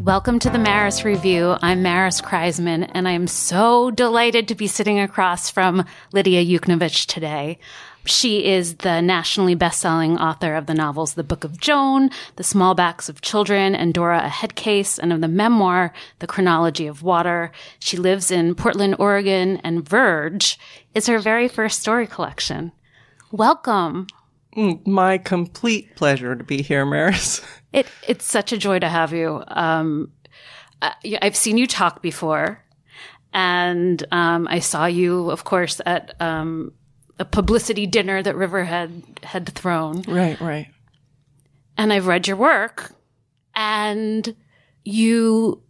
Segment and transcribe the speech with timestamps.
[0.00, 1.58] Welcome to the Maris Review.
[1.60, 5.84] I'm Maris Kreisman, and I'm so delighted to be sitting across from
[6.14, 7.58] Lidia Yuknavitch today.
[8.06, 12.74] She is the nationally best-selling author of the novels The Book of Joan, The Small
[12.74, 17.02] Backs of Children, and Dora a Head Case, and of the memoir The Chronology of
[17.02, 17.52] Water.
[17.78, 20.58] She lives in Portland, Oregon, and Verge
[20.94, 22.72] is her very first story collection.
[23.32, 24.06] Welcome.
[24.56, 27.42] Mm, my complete pleasure to be here, Maris.
[27.72, 29.42] It it's such a joy to have you.
[29.46, 30.12] Um,
[30.82, 32.64] I, I've seen you talk before,
[33.32, 36.72] and um, I saw you, of course, at um,
[37.18, 40.02] a publicity dinner that Riverhead had thrown.
[40.02, 40.68] Right, right.
[41.76, 42.92] And I've read your work,
[43.54, 44.34] and
[44.84, 45.62] you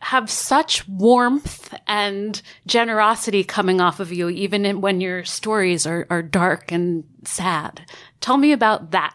[0.00, 6.06] have such warmth and generosity coming off of you, even in, when your stories are,
[6.08, 7.84] are dark and sad.
[8.20, 9.14] Tell me about that.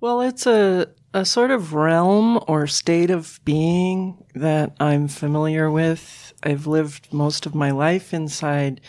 [0.00, 6.34] Well, it's a a sort of realm or state of being that I'm familiar with.
[6.42, 8.80] I've lived most of my life inside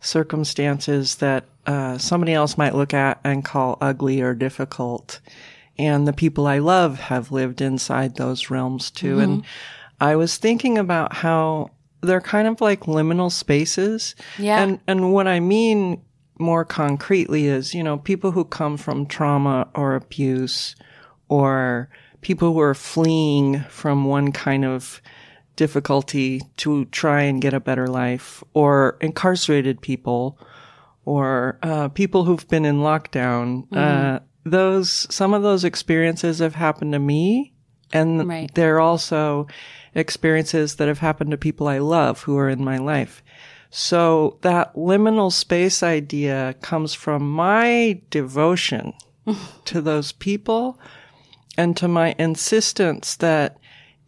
[0.00, 5.20] circumstances that uh, somebody else might look at and call ugly or difficult.
[5.76, 9.16] And the people I love have lived inside those realms too.
[9.16, 9.20] Mm-hmm.
[9.22, 9.44] And
[10.00, 11.70] I was thinking about how
[12.02, 14.14] they're kind of like liminal spaces.
[14.38, 14.62] Yeah.
[14.62, 16.02] And, and what I mean
[16.38, 20.76] more concretely is, you know, people who come from trauma or abuse
[21.34, 21.88] or
[22.20, 25.02] people who are fleeing from one kind of
[25.56, 30.38] difficulty to try and get a better life, or incarcerated people,
[31.04, 33.66] or uh, people who've been in lockdown.
[33.66, 33.76] Mm-hmm.
[33.76, 37.52] Uh, those some of those experiences have happened to me,
[37.92, 38.54] and right.
[38.54, 39.48] they're also
[39.92, 43.24] experiences that have happened to people I love who are in my life.
[43.70, 48.92] So that liminal space idea comes from my devotion
[49.64, 50.78] to those people
[51.56, 53.58] and to my insistence that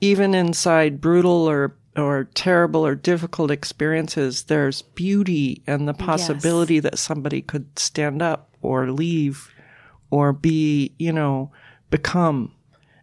[0.01, 6.83] even inside brutal or or terrible or difficult experiences, there's beauty and the possibility yes.
[6.83, 9.51] that somebody could stand up or leave
[10.11, 11.51] or be, you know,
[11.91, 12.53] become.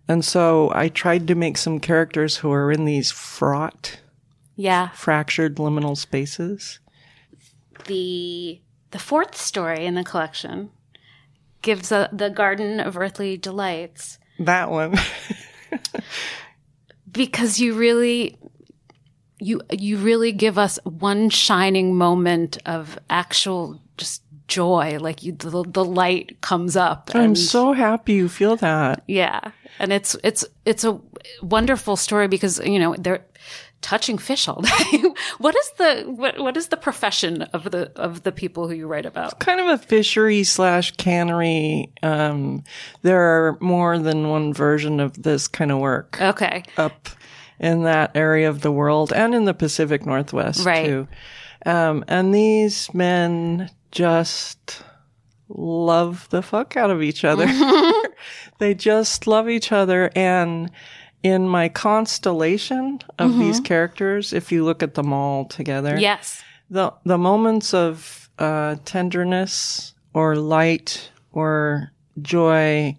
[0.07, 3.99] And so I tried to make some characters who are in these fraught,
[4.55, 6.79] yeah, fractured liminal spaces.
[7.85, 10.69] The the fourth story in the collection
[11.61, 14.97] gives a, the Garden of Earthly Delights that one.
[17.11, 18.37] because you really
[19.39, 25.63] you you really give us one shining moment of actual just joy like you the,
[25.67, 30.45] the light comes up and, i'm so happy you feel that yeah and it's it's
[30.65, 30.99] it's a
[31.41, 33.25] wonderful story because you know there
[33.83, 35.03] touching fish all day.
[35.37, 38.87] what is the what what is the profession of the of the people who you
[38.87, 39.33] write about?
[39.33, 41.91] It's kind of a fishery slash cannery.
[42.01, 42.63] Um,
[43.03, 46.19] there are more than one version of this kind of work.
[46.19, 46.63] Okay.
[46.77, 47.09] Up
[47.59, 50.85] in that area of the world and in the Pacific Northwest right.
[50.85, 51.07] too.
[51.65, 54.83] Um, and these men just
[55.49, 57.47] love the fuck out of each other.
[58.59, 60.71] they just love each other and
[61.23, 63.39] in my constellation of mm-hmm.
[63.39, 68.75] these characters, if you look at them all together, yes, the the moments of uh,
[68.85, 71.91] tenderness or light or
[72.21, 72.95] joy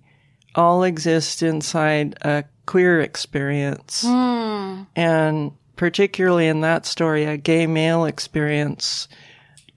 [0.54, 4.86] all exist inside a queer experience, mm.
[4.96, 9.08] and particularly in that story, a gay male experience,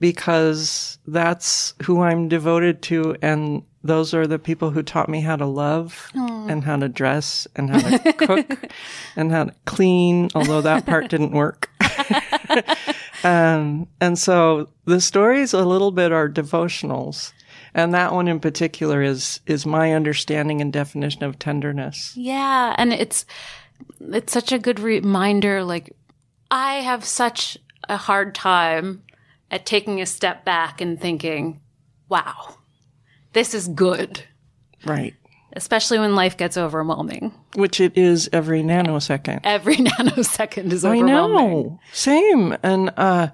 [0.00, 5.36] because that's who I'm devoted to, and those are the people who taught me how
[5.36, 6.50] to love Aww.
[6.50, 8.72] and how to dress and how to cook
[9.16, 11.70] and how to clean, although that part didn't work.
[13.24, 17.32] um, and so the stories a little bit are devotionals.
[17.74, 22.16] And that one in particular is, is my understanding and definition of tenderness.
[22.16, 22.74] Yeah.
[22.76, 23.26] And it's,
[24.00, 25.62] it's such a good reminder.
[25.62, 25.94] Like,
[26.50, 29.02] I have such a hard time
[29.50, 31.60] at taking a step back and thinking,
[32.08, 32.57] wow,
[33.32, 34.22] this is good.
[34.84, 35.14] Right.
[35.54, 37.32] Especially when life gets overwhelming.
[37.54, 39.40] Which it is every nanosecond.
[39.44, 41.08] Every nanosecond is overwhelming.
[41.08, 41.80] I know.
[41.92, 42.56] Same.
[42.62, 43.28] And uh,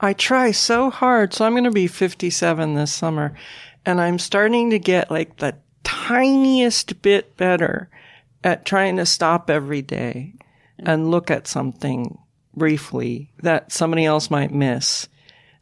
[0.00, 1.32] I try so hard.
[1.32, 3.34] So I'm going to be 57 this summer.
[3.84, 7.88] And I'm starting to get like the tiniest bit better
[8.44, 10.34] at trying to stop every day
[10.78, 12.18] and look at something
[12.54, 15.08] briefly that somebody else might miss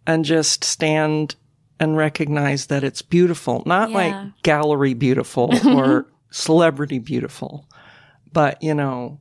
[0.06, 1.34] and just stand
[1.80, 3.96] and recognize that it's beautiful, not yeah.
[3.96, 7.68] like gallery beautiful or celebrity beautiful,
[8.32, 9.20] but you know,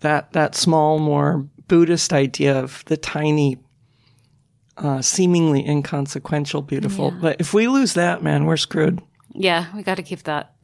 [0.00, 3.58] that, that small, more Buddhist idea of the tiny,
[4.76, 7.12] uh, seemingly inconsequential beautiful.
[7.12, 7.18] Yeah.
[7.20, 9.00] But if we lose that, man, we're screwed.
[9.32, 10.54] Yeah, we got to keep that.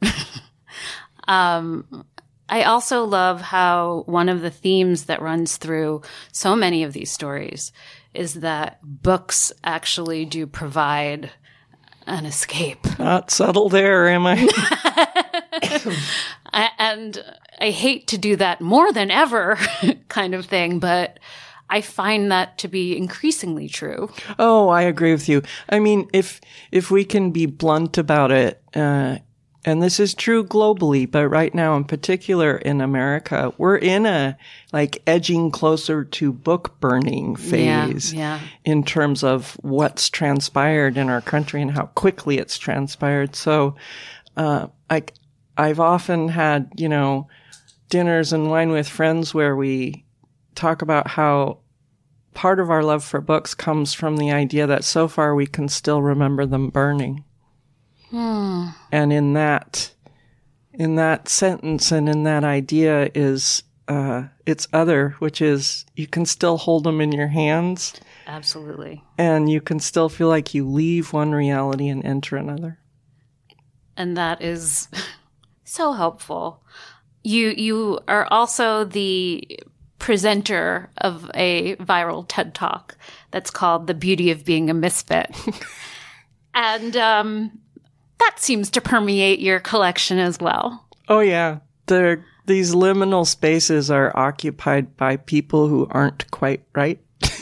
[1.27, 2.05] um,
[2.49, 6.01] I also love how one of the themes that runs through
[6.31, 7.71] so many of these stories
[8.13, 11.31] is that books actually do provide
[12.05, 12.79] an escape.
[12.99, 14.47] Not subtle there, am I?
[16.53, 17.23] I- and
[17.59, 19.57] I hate to do that more than ever
[20.07, 21.19] kind of thing, but
[21.69, 24.09] I find that to be increasingly true.
[24.39, 25.41] Oh, I agree with you.
[25.69, 26.39] I mean, if
[26.71, 29.17] if we can be blunt about it, uh,
[29.67, 34.37] and this is true globally, but right now in particular in America, we're in a
[34.71, 38.39] like edging closer to book burning phase yeah.
[38.63, 43.35] in terms of what's transpired in our country and how quickly it's transpired.
[43.35, 43.75] So,
[44.37, 45.03] uh, I
[45.57, 47.27] I've often had you know
[47.89, 50.05] dinners and wine with friends where we
[50.55, 51.57] talk about how
[52.33, 55.67] part of our love for books comes from the idea that so far we can
[55.67, 57.25] still remember them burning.
[58.11, 59.91] And in that,
[60.73, 66.25] in that sentence and in that idea is, uh, it's other, which is you can
[66.25, 67.93] still hold them in your hands
[68.27, 69.03] Absolutely.
[69.17, 72.79] and you can still feel like you leave one reality and enter another.
[73.95, 74.87] and that is
[75.63, 76.63] so helpful.
[77.23, 79.59] You you are also the
[79.99, 82.97] presenter of a viral TED Talk
[83.31, 85.35] that's called "The Beauty of Being a Misfit,"
[86.53, 87.59] and um,
[88.19, 90.85] that seems to permeate your collection as well.
[91.07, 91.59] Oh yeah.
[91.87, 96.99] There, these liminal spaces are occupied by people who aren't quite right.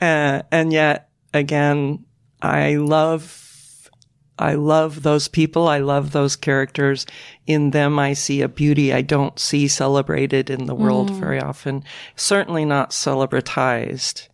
[0.00, 2.04] uh, and yet again,
[2.40, 3.90] I love,
[4.38, 5.68] I love those people.
[5.68, 7.06] I love those characters.
[7.46, 11.82] In them, I see a beauty I don't see celebrated in the world very often.
[12.14, 14.27] Certainly not celebratized.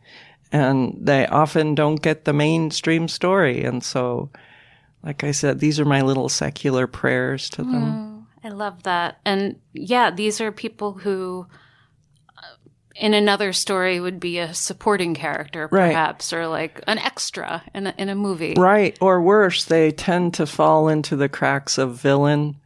[0.54, 3.64] And they often don't get the mainstream story.
[3.64, 4.30] And so,
[5.02, 8.28] like I said, these are my little secular prayers to them.
[8.44, 9.18] I love that.
[9.24, 11.46] And yeah, these are people who
[12.38, 12.42] uh,
[12.94, 15.88] in another story would be a supporting character Right.
[15.88, 18.54] perhaps or like an extra in a, in a movie.
[18.56, 18.96] Right.
[19.00, 22.60] Or worse, they tend to fall into the cracks of villain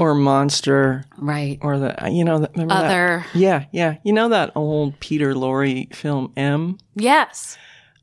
[0.00, 1.58] or monster Right.
[1.60, 2.84] or the, you know, that- remember that?
[2.86, 3.26] Other.
[3.34, 3.64] Yeah.
[3.72, 3.96] Yeah.
[4.02, 6.78] You know that old Peter Lorre film, M?
[6.94, 7.56] Yes.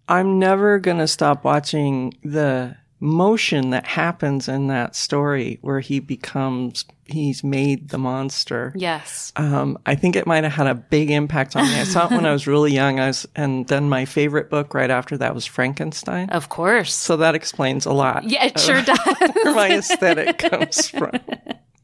[0.07, 5.99] I'm never going to stop watching the motion that happens in that story where he
[5.99, 8.73] becomes, he's made the monster.
[8.75, 9.31] Yes.
[9.35, 11.75] Um, I think it might have had a big impact on me.
[11.79, 12.99] I saw it when I was really young.
[12.99, 16.31] I was, and then my favorite book right after that was Frankenstein.
[16.31, 16.95] Of course.
[16.95, 18.23] So that explains a lot.
[18.23, 18.97] Yeah, it sure does.
[19.43, 21.11] where my aesthetic comes from.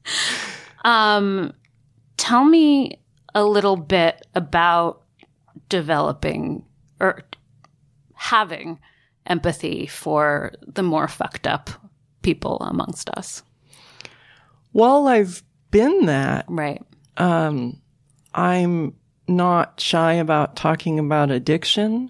[0.85, 1.53] Um,
[2.17, 2.99] tell me
[3.33, 5.03] a little bit about
[5.69, 6.65] developing
[6.99, 7.21] or
[8.15, 8.79] having
[9.25, 11.69] empathy for the more fucked up
[12.21, 13.43] people amongst us.
[14.73, 15.41] Well, I've
[15.71, 16.83] been that, Right.
[17.15, 17.79] um,
[18.33, 18.95] I'm
[19.29, 22.09] not shy about talking about addiction.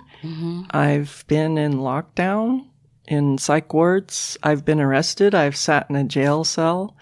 [0.71, 2.65] I've been in lockdown
[3.07, 4.35] in psych wards.
[4.41, 5.35] I've been arrested.
[5.35, 6.95] I've sat in a jail cell.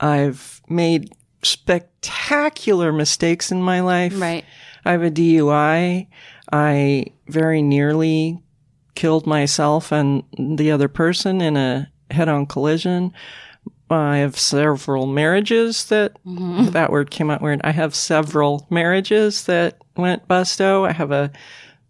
[0.00, 1.12] I've made
[1.42, 4.20] spectacular mistakes in my life.
[4.20, 4.44] Right.
[4.84, 6.06] I have a DUI.
[6.52, 8.42] I very nearly
[8.94, 13.12] killed myself and the other person in a head on collision.
[13.90, 16.66] I have several marriages that, mm-hmm.
[16.72, 17.60] that word came out weird.
[17.64, 20.88] I have several marriages that went busto.
[20.88, 21.30] I have a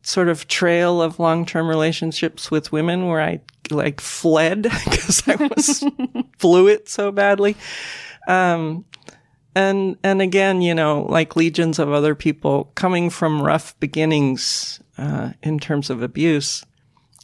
[0.03, 5.37] sort of trail of long term relationships with women where I like fled because I
[5.37, 5.85] was
[6.41, 7.57] blew it so badly.
[8.27, 8.85] Um,
[9.55, 15.31] and and again, you know, like legions of other people coming from rough beginnings uh,
[15.43, 16.65] in terms of abuse,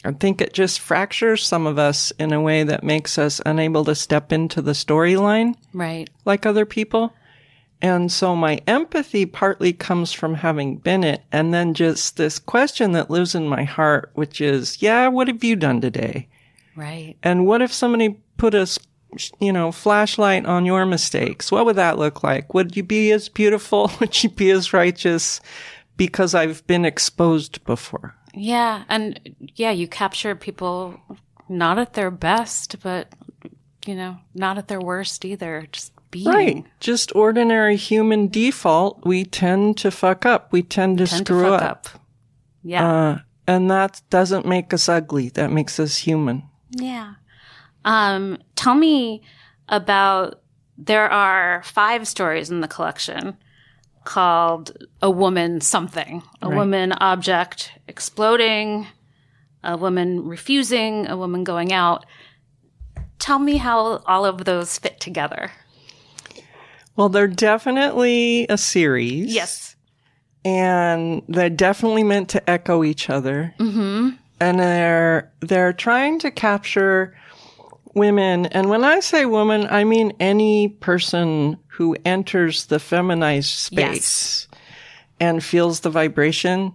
[0.05, 3.85] I think it just fractures some of us in a way that makes us unable
[3.85, 6.09] to step into the storyline Right.
[6.25, 7.15] like other people.
[7.83, 12.93] And so my empathy partly comes from having been it, and then just this question
[12.93, 16.29] that lives in my heart, which is, yeah, what have you done today?
[16.77, 17.17] Right.
[17.23, 18.67] And what if somebody put a,
[19.41, 21.53] you know, flashlight on your mistakes?
[21.53, 22.53] What would that look like?
[22.55, 23.91] Would you be as beautiful?
[24.01, 25.41] Would you be as righteous?
[25.97, 28.15] Because I've been exposed before.
[28.35, 28.85] Yeah.
[28.89, 29.21] And
[29.55, 30.99] yeah, you capture people
[31.49, 33.09] not at their best, but,
[33.87, 35.69] you know, not at their worst either.
[35.71, 36.27] Just being.
[36.27, 36.65] Right.
[36.81, 39.05] Just ordinary human default.
[39.07, 40.51] We tend to fuck up.
[40.53, 41.71] We tend to Tend to screw fuck up.
[41.71, 41.89] up.
[42.65, 42.89] Yeah.
[42.89, 45.29] Uh, and that doesn't make us ugly.
[45.29, 46.45] That makes us human.
[46.75, 47.15] Yeah.
[47.85, 49.23] Um, tell me
[49.69, 50.41] about
[50.79, 53.37] there are five stories in the collection
[54.05, 58.87] called A Woman Something, a woman object exploding,
[59.63, 62.05] a woman refusing, a woman going out.
[63.19, 65.53] Tell me how all of those fit together.
[66.97, 69.35] Well, they're definitely a series.
[69.35, 69.71] Yes.
[70.45, 73.55] and they're definitely meant to echo each other.
[73.59, 73.94] Mm-hmm.
[74.45, 77.17] And they're they're trying to capture
[77.95, 78.47] women.
[78.47, 84.49] And when I say woman, I mean any person who enters the feminized space
[85.21, 86.75] and feels the vibration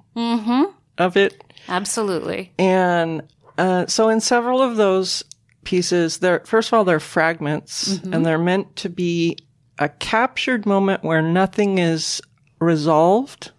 [0.97, 1.43] of it.
[1.67, 2.51] Absolutely.
[2.57, 3.23] And
[3.57, 5.23] uh, so, in several of those
[5.63, 9.37] pieces, they're first of all they're fragments, and they're meant to be
[9.77, 12.21] a captured moment where nothing is
[12.59, 13.51] resolved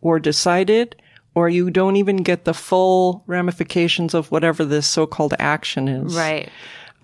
[0.00, 0.96] or decided,
[1.34, 6.14] or you don't even get the full ramifications of whatever this so-called action is.
[6.16, 6.48] Right.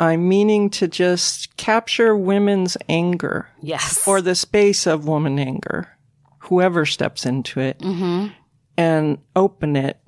[0.01, 4.07] I'm meaning to just capture women's anger Yes.
[4.07, 5.89] or the space of woman anger,
[6.41, 7.83] whoever steps into it,
[8.77, 9.99] and open it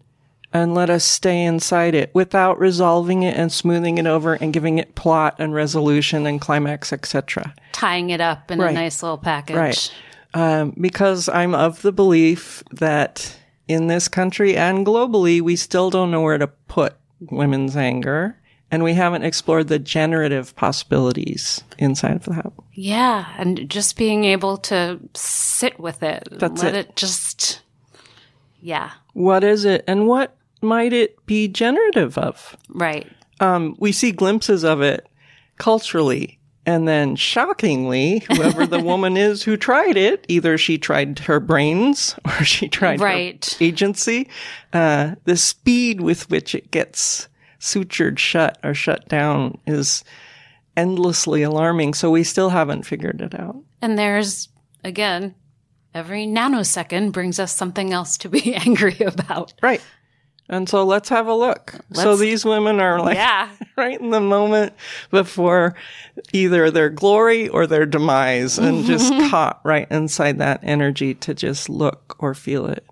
[0.52, 4.78] and let us stay inside it without resolving it and smoothing it over and giving
[4.78, 7.54] it plot and resolution and climax, etc.
[7.72, 9.56] tying it up in a nice little package.
[9.56, 9.92] Right.
[10.34, 13.36] Um, because I'm of the belief that
[13.70, 18.36] in this country and globally, we still don't know where to put women's anger.
[18.72, 22.52] And we haven't explored the generative possibilities inside of that.
[22.72, 26.28] Yeah, and just being able to sit with it.
[26.30, 26.88] That's let it.
[26.90, 27.62] it just
[28.60, 28.90] Yeah.
[29.12, 32.56] What is it and what might it be generative of?
[32.68, 33.10] Right.
[33.40, 35.08] Um, we see glimpses of it
[35.58, 36.38] culturally.
[36.70, 42.14] And then shockingly, whoever the woman is who tried it, either she tried her brains
[42.24, 43.44] or she tried Right.
[43.58, 44.28] her agency,
[44.72, 47.26] uh, the speed with which it gets
[47.58, 50.04] sutured shut or shut down is
[50.76, 51.92] endlessly alarming.
[51.94, 53.56] So we still haven't figured it out.
[53.82, 54.48] And there's
[54.84, 55.34] again,
[55.92, 59.54] every nanosecond brings us something else to be angry about.
[59.60, 59.82] Right.
[60.52, 61.76] And so let's have a look.
[61.92, 63.48] so Let's- these women are like Yeah.
[63.76, 64.72] right in the moment
[65.10, 65.76] before
[66.32, 71.68] either their glory or their demise and just caught right inside that energy to just
[71.68, 72.84] look or feel it.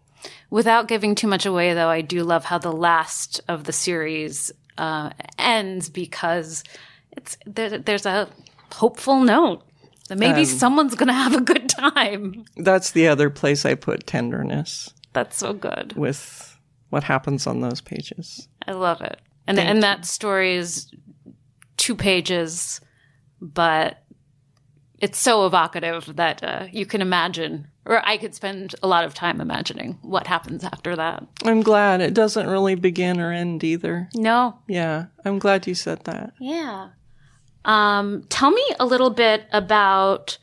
[0.51, 4.51] Without giving too much away, though, I do love how the last of the series
[4.79, 6.63] uh, ends because
[7.11, 8.29] it's there, there's a
[8.73, 9.63] hopeful note
[10.09, 12.45] that maybe someone's going to have a good time.
[12.57, 15.93] That's the other place I put tenderness That's so good.
[15.97, 16.48] with
[16.91, 18.49] what happens on those pages.
[18.67, 19.21] I love it.
[19.47, 20.91] And and that story is
[21.77, 22.81] two pages,
[23.41, 24.03] but
[24.99, 29.15] it's so evocative that uh, you can imagine, or I could spend a lot of
[29.15, 31.25] time imagining what happens after that.
[31.45, 34.09] I'm glad it doesn't really begin or end either.
[34.15, 36.35] No, Yeah, I'm glad you said that.
[36.41, 36.91] Yeah.
[37.65, 40.39] Um, tell me a little bit about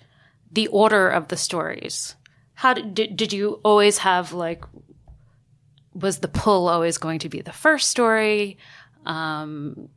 [0.52, 2.16] the order of the stories.
[2.54, 4.64] How did, did did you always have like
[5.96, 8.58] was the pull always going to be the first story?
[9.06, 9.90] Um,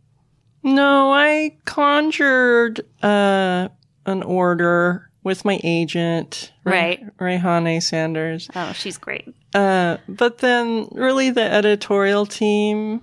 [0.62, 3.69] No, I conjured uh,
[4.07, 7.05] an order with my agent, Right.
[7.19, 8.49] Rayhane Sanders.
[8.55, 9.35] oh, she's great.
[9.55, 13.02] Uh, but then really the editorial team,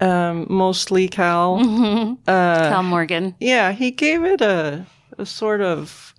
[0.00, 1.56] um, mostly Cal.
[2.26, 3.34] uh Cal Morgan.
[3.40, 4.86] Yeah, he gave it a,
[5.18, 6.14] a sort of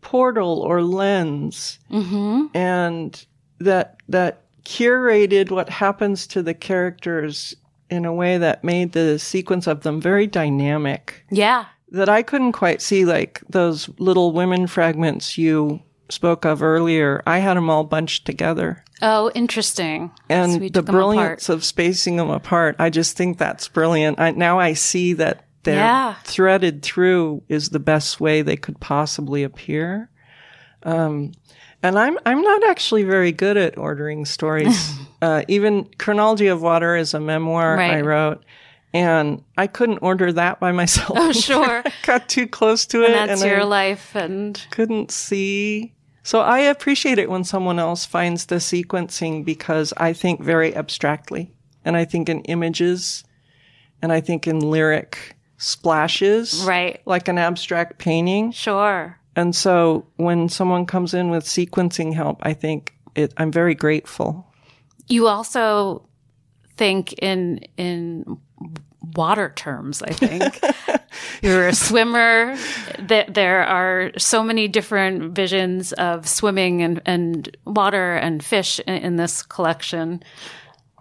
[0.00, 1.78] portal or lens.
[1.90, 3.26] And
[3.60, 7.56] that, that curated what happens to the characters
[7.88, 11.64] in a way that made the sequence of them very dynamic Yeah.
[11.90, 17.22] that I couldn't quite see, like those little women fragments you spoke of earlier.
[17.26, 18.84] I had them all bunched together.
[19.00, 20.10] Oh, interesting.
[20.28, 21.12] And So the took them apart.
[21.14, 24.20] brilliance of spacing them apart, I just think that's brilliant.
[24.20, 26.14] I, now I see that they're Yeah.
[26.24, 30.10] threaded through is the best way they could possibly appear.
[30.82, 31.32] Um,
[31.82, 34.92] and I'm I'm not actually very good at ordering stories.
[35.22, 38.44] uh, even Chronology of Water is a memoir I wrote,
[38.92, 41.12] and I couldn't order that by myself.
[41.14, 41.84] Oh, sure.
[42.04, 45.94] got too close to it, And That's and your I life, and couldn't see.
[46.22, 51.52] So I appreciate it when someone else finds the sequencing because I think very abstractly,
[51.84, 53.24] and I think in images,
[54.02, 57.00] and I think in lyric splashes, right.
[57.06, 58.52] like an abstract painting.
[58.52, 59.17] Sure.
[59.36, 64.46] And so when someone comes in with sequencing help, I think it, I'm very grateful.
[65.06, 66.08] You also
[66.76, 68.38] think in in
[69.14, 70.02] water terms.
[70.02, 70.60] I think
[71.42, 72.56] you're a swimmer.
[72.98, 79.16] There are so many different visions of swimming and and water and fish in, in
[79.16, 80.22] this collection.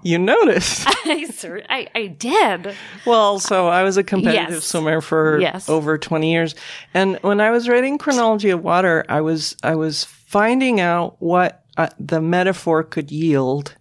[0.04, 0.84] You noticed.
[0.88, 2.76] I, I I did.
[3.06, 4.64] Well, so I was a competitive Yes.
[4.66, 5.68] swimmer for Yes.
[5.70, 6.56] over 20 years.
[6.94, 11.64] And when I was writing Chronology of Water, I was, I was finding out what
[11.78, 13.76] uh, the metaphor could yield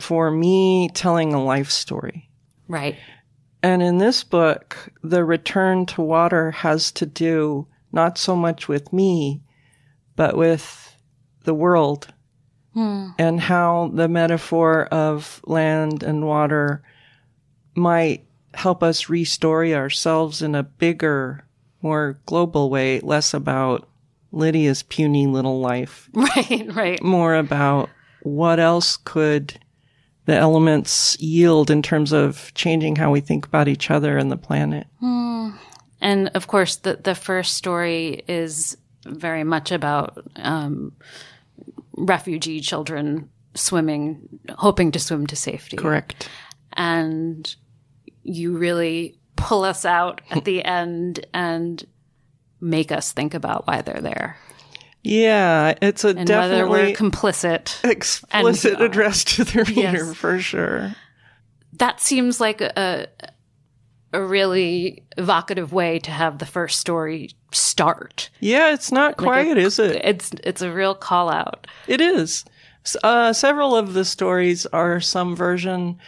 [0.00, 2.30] for me telling a life story.
[2.68, 2.96] Right.
[3.62, 8.92] And in this book, the return to water has to do not so much with
[8.92, 9.42] me,
[10.16, 10.96] but with
[11.44, 12.12] the world
[12.74, 16.82] and how the metaphor of land and water
[17.74, 18.24] might
[18.54, 21.44] help us restory ourselves in a bigger,
[21.82, 23.88] more global way, less about
[24.32, 27.02] Lidia's puny little life, Right, right.
[27.02, 27.90] more about
[28.22, 29.58] what else could
[30.26, 34.36] the elements yield in terms of changing how we think about each other and the
[34.36, 34.86] planet.
[36.02, 40.92] And of course, the the first story is very much about um,
[41.96, 45.76] refugee children swimming, hoping to swim to safety.
[45.76, 46.28] Correct.
[46.74, 47.52] And
[48.22, 51.84] you really pull us out at the end and
[52.60, 54.36] make us think about why they're there
[55.02, 57.84] Yeah, it's a and whether we're definitely complicit.
[57.90, 60.14] explicit and- address to the reader Yes.
[60.14, 60.94] for sure.
[61.74, 63.08] That seems like a
[64.12, 68.30] a really evocative way to have the first story start.
[68.40, 70.00] Yeah, it's not quiet, is it?
[70.04, 71.66] It's it's a real call out.
[71.86, 72.44] It is.
[73.04, 75.98] Uh, several of the stories are some version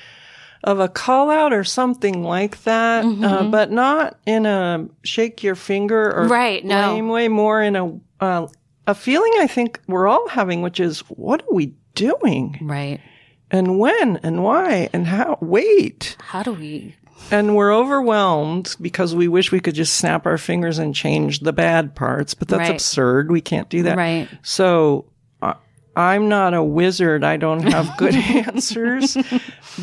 [0.65, 3.25] of a call out or something like that, Mm-hmm.
[3.25, 6.93] uh, but not in a shake your finger or Right, no.
[6.93, 8.47] blame way, more in a uh,
[8.87, 13.01] a feeling I think we're all having, which is what are we doing Right.
[13.51, 15.39] and when and why and how?
[15.41, 16.17] Wait.
[16.21, 16.97] How do we
[17.31, 21.53] And we're overwhelmed because we wish we could just snap our fingers and change the
[21.53, 22.71] bad parts, but that's Right.
[22.71, 23.31] absurd.
[23.31, 23.97] We can't do that.
[23.97, 24.29] Right.
[24.43, 25.07] So
[25.41, 25.55] uh,
[25.97, 27.25] I'm not a wizard.
[27.25, 28.15] I don't have good
[28.47, 29.17] answers,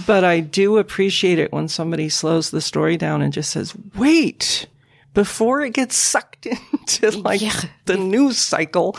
[0.06, 4.68] but I do appreciate it when somebody slows the story down and just says, wait,
[5.16, 7.60] before it gets sucked into like Yeah.
[7.86, 8.96] the news cycle.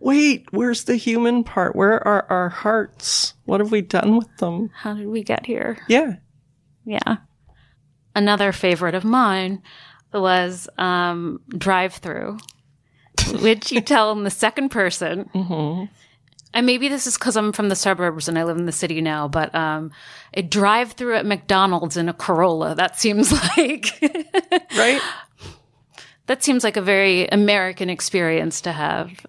[0.00, 1.74] Wait, where's the human part?
[1.74, 3.34] Where are our hearts?
[3.46, 4.70] What have we done with them?
[4.74, 5.78] how did we get here?
[5.88, 6.16] Yeah.
[6.84, 7.16] Yeah.
[8.14, 9.62] Another favorite of mine
[10.12, 12.38] was um, Drive Through,
[13.40, 15.28] which you tell in the second person.
[15.34, 15.84] Mm-hmm.
[16.54, 19.00] And maybe this is because I'm from the suburbs and I live in the city
[19.02, 19.90] now, but um,
[20.32, 22.74] a drive through at McDonald's in a Corolla.
[22.74, 24.00] That seems like
[24.76, 25.00] Right?
[26.26, 29.26] that seems like a very American experience to have.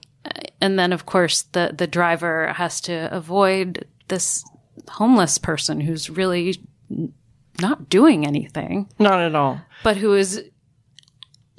[0.61, 4.43] And then, of course, the the driver has to avoid this
[4.87, 6.55] homeless person who's really
[7.61, 8.89] not doing anything.
[8.99, 9.61] Not at all.
[9.83, 10.43] but who is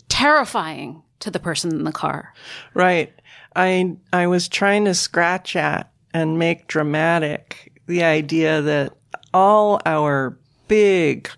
[0.08, 2.34] terrifying to the person in the car.
[2.74, 3.12] Right.
[3.54, 8.92] I I was trying to scratch at and make dramatic the idea that
[9.32, 11.30] all our big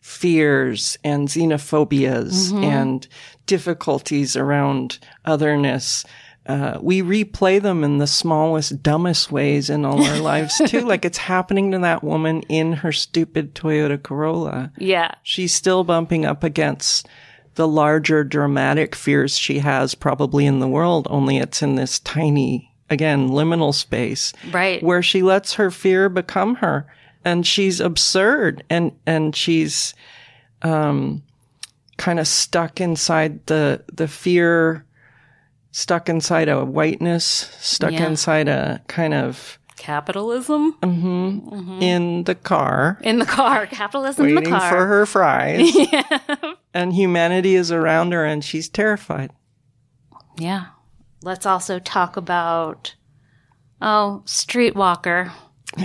[0.00, 2.64] fears and xenophobias mm-hmm.
[2.64, 3.08] and
[3.46, 6.04] difficulties around otherness
[6.48, 10.80] uh, we replay them in the smallest, dumbest ways in all our lives too.
[10.80, 15.12] Like it's happening to that woman in her stupid Toyota Corolla Yeah.
[15.22, 17.06] she's still bumping up against
[17.56, 22.72] the larger dramatic fears she has probably in the world, only it's in this tiny,
[22.88, 24.82] again, liminal space Right.
[24.82, 26.86] where she lets her fear become her.
[27.24, 29.92] And she's absurd and, and she's,
[30.62, 31.22] um,
[31.98, 34.84] kind of stuck inside the, the fear,
[35.70, 37.24] stuck inside a whiteness,
[37.60, 38.06] stuck Yeah.
[38.06, 41.54] inside a kind of Capitalism mm-hmm.
[41.54, 41.82] Mm-hmm.
[41.82, 42.98] in the car.
[43.02, 43.64] in the car.
[43.66, 44.70] Capitalism in the waiting car.
[44.70, 45.72] for her fries.
[46.74, 49.30] And humanity is around her and she's terrified.
[50.38, 50.66] Yeah.
[51.22, 52.94] Let's also talk about
[53.80, 55.32] oh, Streetwalker.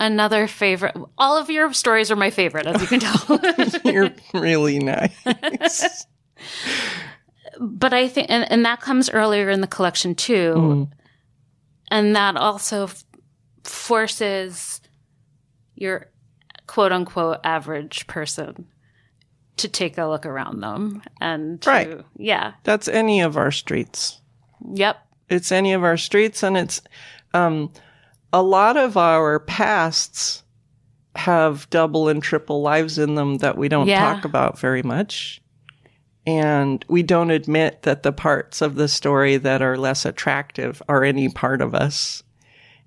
[0.00, 0.96] Another favorite.
[1.16, 3.40] All of your stories are my favorite, as you can tell.
[3.92, 6.06] You're really nice.
[7.60, 10.88] But I think, and, and that comes earlier in the collection too.
[11.90, 13.04] And that also f-
[13.62, 14.80] forces
[15.74, 16.10] your
[16.66, 18.66] quote unquote average person
[19.56, 22.00] to take a look around them and to, Right.
[22.16, 24.20] yeah, That's any of our streets.
[24.72, 24.96] yep,
[25.28, 26.80] It's any of our streets and it's
[27.34, 27.70] um
[28.32, 30.42] a lot of our pasts
[31.14, 34.14] have double and triple lives in them that we don't Yeah.
[34.14, 35.40] talk about very much.
[36.26, 41.04] And we don't admit that the parts of the story that are less attractive are
[41.04, 42.22] any part of us.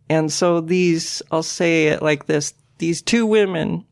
[0.09, 3.85] And so these, I'll say it like this, these two women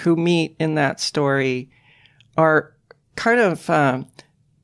[0.00, 1.70] who meet in that story
[2.36, 2.72] are
[3.14, 4.02] kind of uh,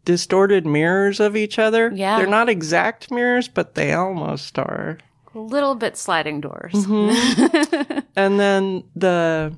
[0.05, 1.93] distorted mirrors of each other.
[1.95, 2.17] Yeah.
[2.19, 4.99] They're not exact mirrors, but they almost are.
[5.35, 6.75] a little bit sliding doors.
[8.17, 9.55] And then the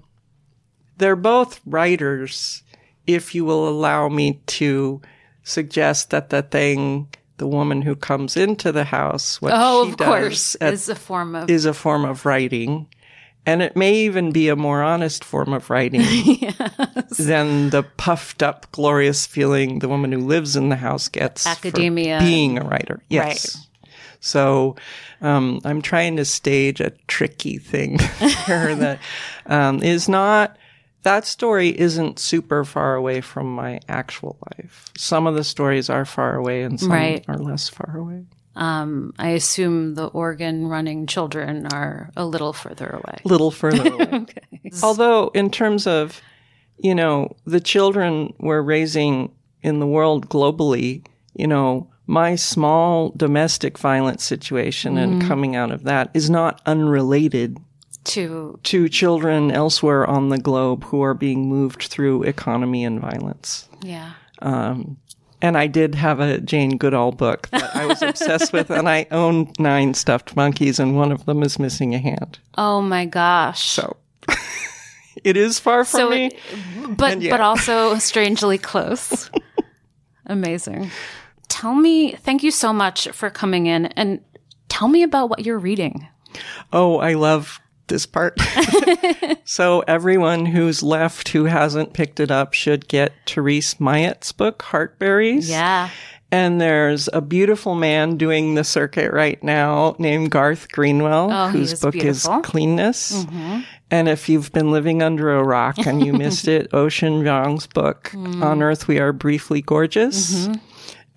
[0.99, 2.63] they're both writers,
[3.15, 5.01] if you will allow me to
[5.43, 9.97] suggest that the thing the woman who comes into the house, what Oh, she of
[9.97, 12.87] does course, at- is a form of is a form of writing.
[13.47, 16.03] And it may even be a more honest form of writing
[17.19, 21.47] than the puffed up, glorious feeling the woman who lives in the house gets.
[21.47, 22.19] Academia.
[22.21, 23.03] being a writer.
[23.09, 23.67] Yes.
[24.21, 24.77] So
[25.23, 27.99] um, I'm trying to stage a tricky thing
[28.47, 28.99] here that
[29.47, 30.57] um, is not.
[31.03, 34.91] That story isn't super far away from my actual life.
[34.97, 37.25] Some of the stories are far away, and some Right.
[37.29, 38.25] are less far away.
[38.57, 43.19] Um, I assume the organ running children are a little further away.
[43.25, 44.27] little further away.
[44.83, 46.21] Although, in terms of,
[46.77, 49.33] you know, the children we're raising
[49.63, 55.85] in the world globally, you know, my small domestic violence situation and coming out of
[55.85, 57.57] that is not unrelated
[58.05, 63.69] To to children elsewhere on the globe who are being moved through economy and violence.
[63.83, 64.13] yeah.
[64.43, 64.97] Um,
[65.43, 69.07] and I did have a Jane Goodall book that I was obsessed with, and I
[69.11, 72.39] own nine stuffed monkeys, and one of them is missing a hand.
[72.57, 73.65] Oh my gosh.
[73.71, 73.97] So
[75.25, 76.31] it is far from So me.
[76.97, 77.31] but yeah.
[77.31, 79.31] but also strangely close.
[80.27, 80.91] Amazing.
[81.49, 84.21] Tell me, thank you so much for coming in and
[84.69, 86.07] tell me about what you're reading.
[86.73, 88.39] Oh, I love this part.
[89.45, 94.99] so everyone who's left who hasn't picked it up should get Therese Mailhot's book, Heart
[94.99, 95.51] Berries.
[95.51, 95.91] Yeah.
[96.33, 101.81] And there's a beautiful man doing the circuit right now named Garth Greenwell, Oh, whose
[101.81, 102.31] book beautiful.
[102.31, 102.41] Mm-hmm.
[102.41, 103.27] is Cleanness.
[103.91, 108.11] And if you've been living under a rock and you missed it, Ocean Vuong's book,
[108.15, 108.43] Mm.
[108.45, 110.55] On Earth We Are Briefly Gorgeous, Mm-hmm.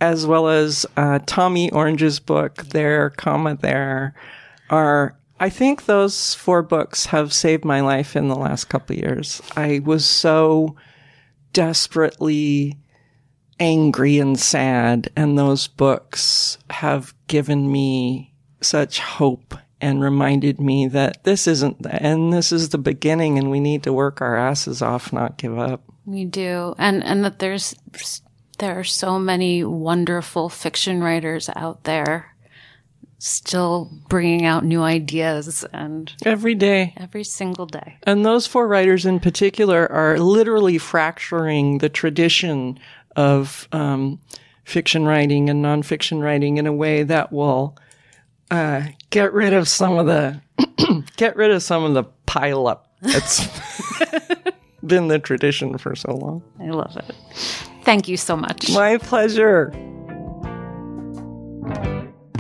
[0.02, 4.16] as well as uh, Tommy Orange's book, There, comma, There,
[4.72, 9.42] are, I think those four books have saved my life in the last couple years.
[9.58, 10.78] I was so
[11.52, 12.78] desperately
[13.60, 21.26] angry and sad, and those books have given me such hope and reminded me that
[21.26, 24.82] this isn't the end, this is the beginning, and we need to work our asses
[24.82, 25.84] off, not give up.
[26.06, 26.74] We do.
[26.78, 27.76] And and that there's
[28.60, 32.33] there are so many wonderful fiction writers out there
[33.26, 36.94] still bringing out new ideas and Every day.
[36.98, 37.98] every single day.
[38.04, 42.78] And those four writers in particular are literally fracturing the tradition
[43.16, 44.20] of um,
[44.66, 47.78] fiction writing and nonfiction writing in a way that will
[48.52, 50.42] uh, get rid of some of the
[51.16, 53.48] get rid of some of the pile up that's
[54.86, 56.44] been the tradition for so long.
[56.60, 57.16] I love it.
[57.84, 58.70] Thank you so much.
[58.70, 59.72] My pleasure.